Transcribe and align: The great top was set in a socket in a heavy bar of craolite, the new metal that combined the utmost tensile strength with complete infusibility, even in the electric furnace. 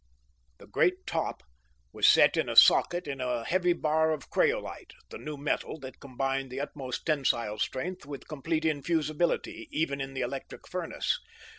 The 0.57 0.65
great 0.65 1.05
top 1.05 1.43
was 1.93 2.07
set 2.07 2.35
in 2.35 2.49
a 2.49 2.55
socket 2.55 3.07
in 3.07 3.21
a 3.21 3.45
heavy 3.45 3.73
bar 3.73 4.09
of 4.09 4.31
craolite, 4.31 4.93
the 5.11 5.19
new 5.19 5.37
metal 5.37 5.79
that 5.81 5.99
combined 5.99 6.49
the 6.51 6.59
utmost 6.59 7.05
tensile 7.05 7.59
strength 7.59 8.03
with 8.07 8.27
complete 8.27 8.65
infusibility, 8.65 9.67
even 9.69 10.01
in 10.01 10.15
the 10.15 10.21
electric 10.21 10.67
furnace. 10.67 11.19